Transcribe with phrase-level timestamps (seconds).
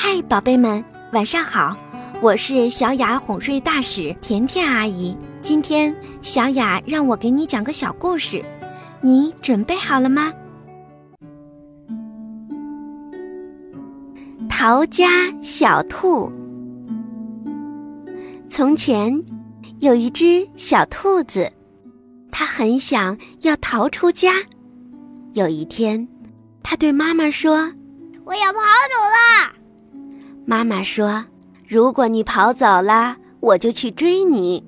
[0.00, 0.82] 嗨，宝贝们，
[1.12, 1.76] 晚上好！
[2.22, 5.14] 我是小雅哄睡大使甜甜阿姨。
[5.42, 5.92] 今天
[6.22, 8.40] 小雅让我给你讲个小故事，
[9.00, 10.32] 你准备好了吗？
[14.48, 15.08] 逃家
[15.42, 16.30] 小兔。
[18.48, 19.20] 从前
[19.80, 21.50] 有一只小兔子，
[22.30, 24.34] 它很想要逃出家。
[25.32, 26.06] 有一天，
[26.62, 27.72] 它对妈妈说
[28.24, 29.57] ：“我要跑走了。”
[30.50, 31.26] 妈妈说
[31.68, 34.64] ：“如果你跑走了，我就去追你，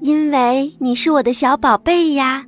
[0.00, 2.46] 因为你是我的小宝贝呀。”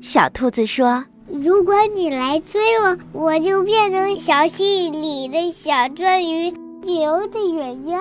[0.00, 6.54] 小兔子说：“如果你来追我，我就变成小溪里的小鳟鱼，
[6.90, 8.00] 游得远远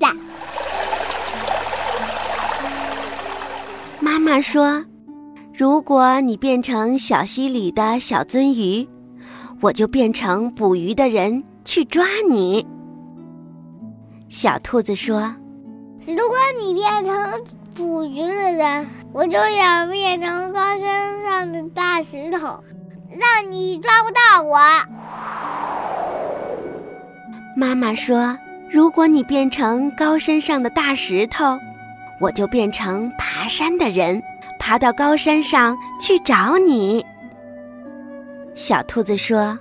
[0.00, 0.08] 的。”
[4.00, 4.84] 妈妈说
[5.54, 8.88] ：“如果你变成小溪里的小鳟鱼，
[9.60, 12.66] 我就变成捕鱼的人去抓你。”
[14.30, 15.34] 小兔子说
[16.06, 22.62] ：“如果你变成捕鱼的人，我就要变成高山上的大石头，
[23.10, 24.56] 让你抓不到我。”
[27.58, 28.38] 妈妈说
[28.70, 31.58] ：“如果你变成高山上的大石头，
[32.20, 34.22] 我就变成爬山的人，
[34.60, 37.04] 爬到高山上去找你。”
[38.54, 39.58] 小兔子说。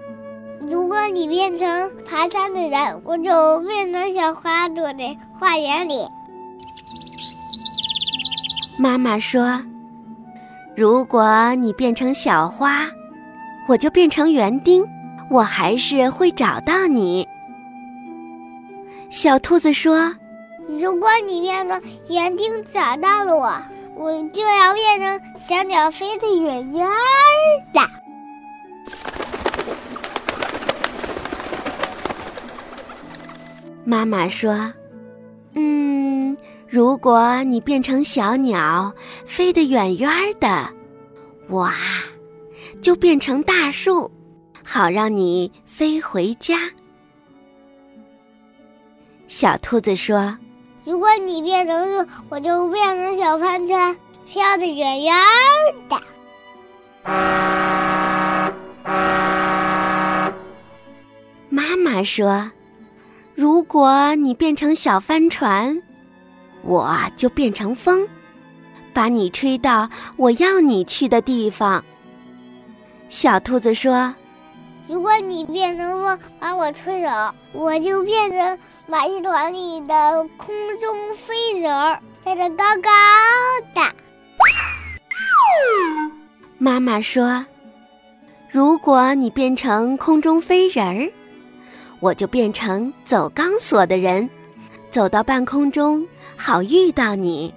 [1.10, 6.08] 你变成爬山的人，我就变成小花朵的花园里。
[8.78, 9.62] 妈妈说
[10.76, 12.88] ：“如果你变成小花，
[13.68, 14.86] 我就变成园丁，
[15.30, 17.28] 我还是会找到你。”
[19.10, 20.16] 小兔子说
[20.80, 23.62] ：“如果你变成园丁找到了我，
[23.96, 26.88] 我就要变成小鸟飞得远远
[27.74, 27.82] 的。”
[33.90, 34.72] 妈妈说
[35.58, 36.38] ：“嗯，
[36.68, 38.94] 如果你变成小鸟，
[39.26, 40.08] 飞得远远
[40.40, 40.70] 的，
[41.48, 41.74] 我啊，
[42.84, 44.12] 就变成大树，
[44.64, 46.56] 好让你飞回家。”
[49.28, 50.38] 小兔子说
[50.86, 55.16] ：“如果你变成树，我就变成小帆船，飘得远远
[55.90, 56.00] 的。”
[61.50, 62.52] 妈妈说。
[63.40, 65.82] 如果你变成小帆船，
[66.62, 68.06] 我就变成风，
[68.94, 71.82] 把你吹到我要你去的地方。
[73.08, 74.14] 小兔子说
[74.90, 77.10] ：“如果你变成风，把我吹走，
[77.54, 82.92] 我就变成马戏团里的空中飞人，飞得高高
[83.74, 83.96] 的。”
[86.60, 87.46] 妈妈说
[88.52, 91.10] ：“如果你变成空中飞人儿。”
[92.00, 94.30] 我就变成走钢索的人，
[94.90, 97.54] 走到半空中，好遇到你。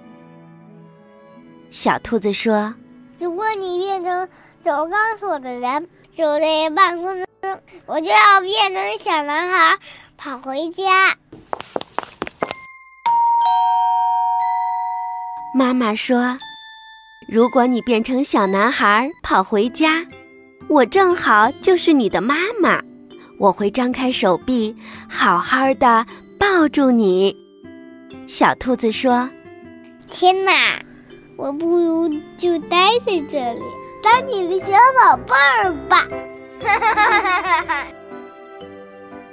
[1.71, 2.75] 小兔子说
[3.17, 4.27] ：“如果你变成
[4.59, 7.27] 走钢索的人，走在半空中，
[7.85, 9.77] 我就要变成小男孩，
[10.17, 11.15] 跑回家。”
[15.55, 16.37] 妈妈说
[17.27, 20.05] ：“如果你变成小男孩跑回家，
[20.67, 22.81] 我正好就是你的妈妈。”
[23.39, 24.75] 我会张开手臂，
[25.09, 26.05] 好好的
[26.39, 27.35] 抱住你。
[28.27, 29.29] 小兔子说
[30.09, 30.81] ：“天哪，
[31.37, 33.61] 我不如就待在这里，
[34.01, 36.07] 当你的小宝贝儿吧。”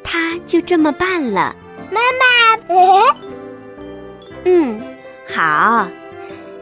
[0.03, 1.55] 他就这么办了。
[1.93, 2.25] 妈妈，
[4.45, 4.83] 嗯，
[5.29, 5.87] 好，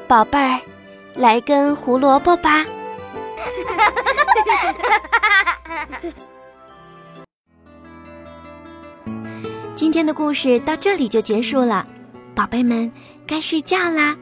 [0.06, 0.60] 宝贝儿，
[1.14, 2.64] 来根胡萝卜吧。
[9.78, 11.86] 今天的故事到这里就结束了，
[12.34, 12.90] 宝贝们
[13.24, 14.16] 该睡觉啦。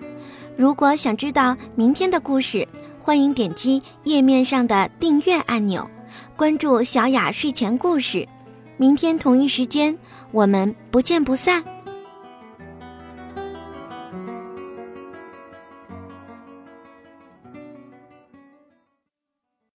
[0.55, 2.69] 如果想知道明天的故事，
[3.01, 5.91] 欢迎点击页面上的订阅按钮，
[6.37, 8.29] 关注小雅睡前故事。
[8.77, 9.97] 明天同一时间，
[10.31, 11.65] 我们不见不散。